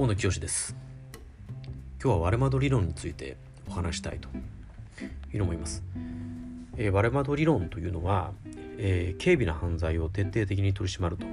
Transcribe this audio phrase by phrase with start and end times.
[0.00, 0.74] 大野清です。
[2.02, 3.36] 今日は割れ窓理論について
[3.68, 4.30] お話したいと
[5.30, 5.82] いうの思います、
[6.78, 8.32] えー、割れ窓理論というのは、
[8.78, 11.26] えー、軽微な犯罪を徹底的に取り締まると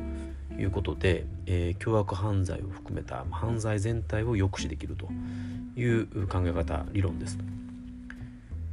[0.61, 5.07] いうことで、えー、凶悪犯罪を含めた犯罪全体を抑止できると
[5.79, 7.43] いう考え方理論です、ま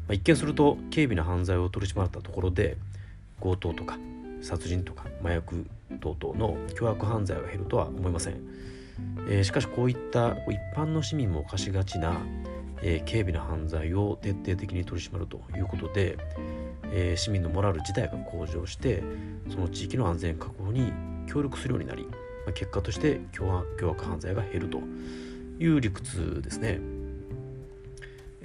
[0.08, 2.78] あ、一見すると軽微な犯罪を取り締まったところで
[3.40, 3.96] 強盗とか
[4.42, 5.64] 殺人とか麻薬
[6.00, 8.40] 等々の凶悪犯罪が減るとは思いません、
[9.28, 12.20] えー、しかしこういった一般の市民も犯しがちな、
[12.82, 16.18] えー、軽微な犯罪を徹底的に取り締まるということで、
[16.92, 19.02] えー、市民のモラル自体が向上して
[19.50, 20.92] その地域の安全確保に
[21.26, 22.10] 協力するようになり、ま
[22.50, 24.80] あ、結果として凶悪犯罪が減ると
[25.58, 26.80] いう理屈ですね。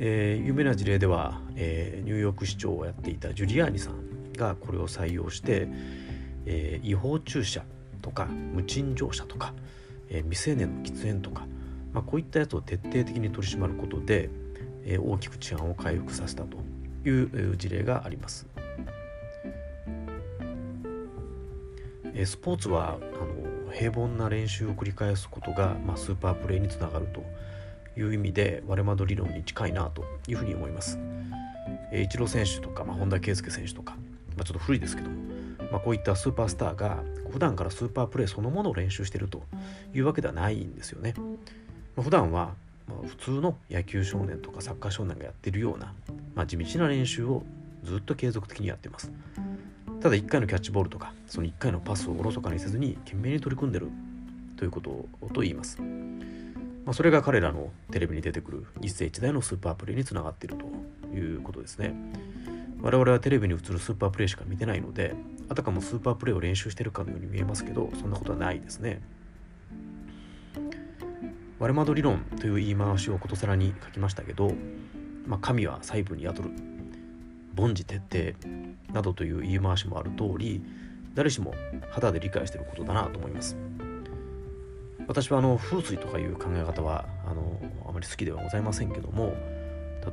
[0.01, 5.67] えー、有名な事例では、えー、ニューヨーク市長をやっていたジュリアーニさんがこれを採用して、
[6.45, 7.63] えー、違法駐車
[8.01, 9.53] とか無賃乗車とか、
[10.09, 11.45] えー、未成年の喫煙とか、
[11.93, 14.29] まあ、こういったやつを徹底的に取り締まることで、
[14.85, 16.57] えー、大きく治安を回復させたと
[17.07, 18.47] いう事例があります。
[22.13, 27.23] えー、スポーツはあの平凡な練習を繰り返すことが、まあ、スーパープレーにつながると
[27.99, 30.97] いう意味で割れ窓理論に近いなというふうに思います。
[31.91, 33.95] えー、イチロー選手とか、まあ、本田圭佑選手とか
[34.39, 35.17] まあ、ちょっと古いですけども、
[35.71, 39.43] まあ、こういったスーパースターが普段からスーパープレーそのものを練習してると
[39.93, 41.13] いうわけではないんですよね。
[41.95, 42.53] まあ、普段は
[43.07, 45.93] 普通の野球少年とかサッカー少年がやってるような、
[46.35, 47.43] まあ、地道な練習を
[47.83, 49.11] ずっと継続的にやってます。
[50.01, 53.89] ただ1回のキャッチボールとかその1回のパスをおろそかにせずに懸命に取り組んでる
[54.55, 55.79] ということと言います。
[56.85, 60.65] まあ、それが彼らのテレビに出てくる一世一代のスーパープレーにつながっていると
[61.15, 61.93] いうことですね。
[62.81, 65.13] 我々はテレビに映るスーパープレイしか見てないので
[65.49, 69.01] あたかもスーパープレイを練習してるかのように見えますけどそんなことはないですね。
[71.57, 74.53] 割れ窓理論という言い回しをことさらに書きましたけど、
[75.25, 76.51] まあ、神は細部に宿る
[77.57, 80.63] 凡事徹底などという言い回しもある通り
[81.15, 81.53] 誰しも
[81.91, 83.57] 肌で理解していることだなと思います。
[85.07, 89.33] 私はあの風水とかいう考え方はあのあまり好きではございませんけども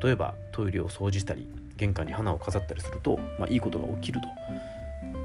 [0.02, 4.28] 例えばトイレを掃除したり玄関に花を飾ったりすると、まあ、いいことが起きると。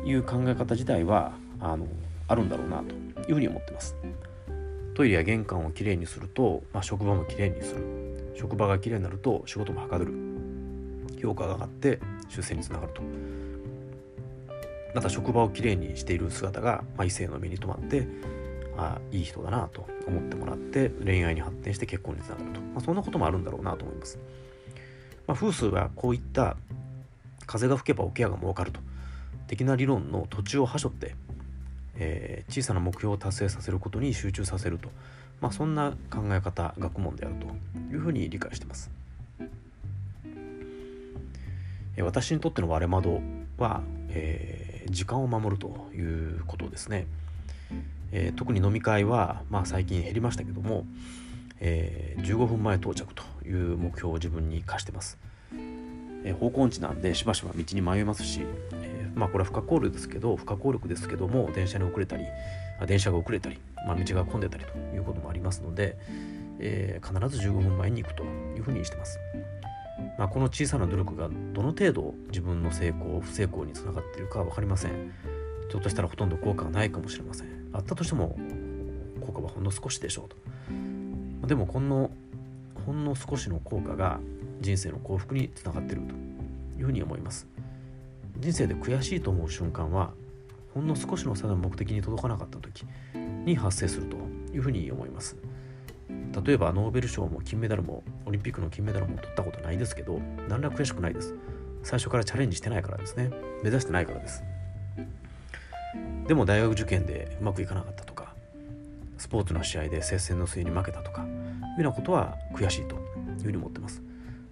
[0.05, 1.87] いう考え方自体はあの
[2.27, 2.95] あるんだろうなと
[3.27, 3.95] いうふうに思ってます。
[4.93, 8.33] トイレや玄関をきれいにすると、まあ、職場もきれいにする。
[8.35, 10.13] 職場がきれいになると仕事もはかどる。
[11.21, 11.99] 評価が上がって
[12.29, 13.01] 出世につながると。
[14.93, 18.07] また職場をきれいにしている姿が、まあ、異性の目に留まって
[18.77, 24.19] あいい人だなと思ってもらって恋愛に発展して結婚につながると、まあ、そんなこともあるんだろうなと思います。
[25.27, 26.57] まあ、風水はこういった
[27.45, 28.79] 風が吹けば桶屋が儲かると。
[29.51, 31.13] 的な理論の途中をはしょって、
[31.97, 34.88] えー、小さな目標を達成させることに集中させると、
[35.41, 37.47] まあ、そんな考え方学問であると
[37.94, 38.90] いうふうに理解してます。
[41.97, 43.19] えー、私にとっての割れ窓
[43.57, 47.06] は、えー、時間を守るということですね。
[48.13, 50.85] えー、特に飲み会は、まあ、最近減りましたけども、
[51.59, 55.17] えー、15分前到着という目標を自分に課してます。
[56.23, 58.41] えー、方向音痴なんでしばしば道に迷いますし、
[58.73, 62.25] えー、まあこれは不可抗力ですけど不可抗力ですけども電車に遅れたり
[62.85, 65.97] 電車が遅れたり、まあ、道が混んでたりということもありますので、
[66.59, 69.19] えー、必ず15分前に行くというふうにしてます。
[70.17, 75.13] まあ、この小さな努力がどの程度自分の成功不成功につながっているか分かりません。
[75.69, 77.47] ちょっとしたらほとんど効果がないかもしれません。
[77.71, 78.37] あったとしても
[79.25, 81.47] 効果はほんの少しでしょうと。
[81.47, 82.11] でもこの
[82.85, 84.19] ほんの少しの効果が
[84.59, 86.13] 人生の幸福につながっていると
[86.79, 87.47] いうふうに思います。
[88.39, 90.11] 人生で悔しいと思う瞬間は
[90.73, 92.85] ほんの少しの差の目的に届かなかった時
[93.45, 94.17] に発生すると
[94.53, 95.35] いうふうに思います。
[96.45, 101.35] 例えばノーベル賞も金メダルもオリンピックの金メダルも取ったことないですけど何ら悔しくないです。
[101.83, 103.31] 最初からチャレンジしてないからですね。
[103.63, 104.43] 目指してないからです。
[106.27, 108.34] でも大学受験でうまくいかなかったとか
[109.17, 111.25] スポーツの試合で接戦の末に負けたとか
[111.78, 114.02] いうようなことは悔しいというふうに思ってます。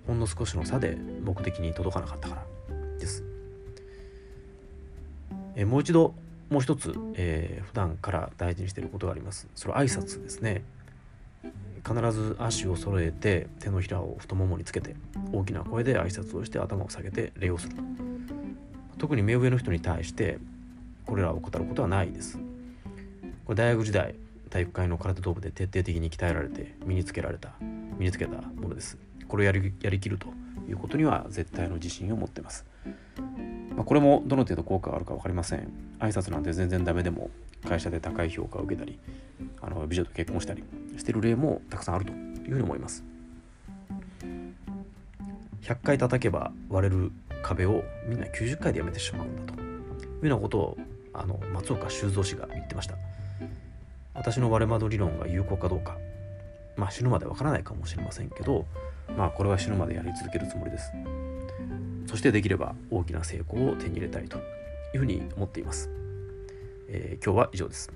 [0.08, 2.46] ほんの少しの差で目的に届かなかったから
[3.00, 3.24] です。
[5.56, 6.16] えもう一度
[6.50, 9.48] もう一つ、えー、普段から大事にしていることがあります。
[9.56, 10.64] それは挨拶ですね。
[11.86, 14.96] 必ず足を揃えて手のひらを太ももにつけて
[15.32, 17.76] 大きな声で挨拶をして頭を下げて礼をする
[18.98, 20.40] 特に目上の人に対して
[21.06, 22.38] これらを怠ることはないです。
[23.46, 24.14] これ大学時代
[24.50, 28.98] 体育会の空手道部で徹底的に鍛えられて身につけられた身につけたものです。
[29.28, 30.28] これをやりやりきると
[30.68, 32.66] いうことには絶対の自信を持ってます。
[33.76, 35.72] まあ、これもどの程度効果があるか分かりません。
[36.00, 37.30] 挨拶なんて全然ダメでも
[37.68, 39.00] 会社で高い評価を受けたり
[39.62, 40.64] あの美女と結婚したり
[40.98, 43.04] してる例もたくさんあるというふうに思います。
[45.62, 47.12] 100回叩けば割れる
[47.44, 49.64] 壁をみんな90回でやめてしまうんだとい
[50.24, 50.78] うようなことを
[51.14, 52.96] あの松岡修造氏が言ってました。
[54.20, 55.98] 私の割れ窓理論が有効かどうか。
[56.76, 58.66] まあ死ぬまでわからないかもしれませんけど
[59.18, 60.92] まあこれは死ぬまでやり続けるつもりです。
[62.06, 64.42] そしてできれば大きな成功を手に入れたいとい
[64.96, 65.92] うふうに思っています、
[66.88, 67.92] えー、今日は以上です。